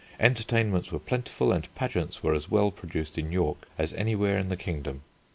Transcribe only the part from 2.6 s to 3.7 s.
produced in York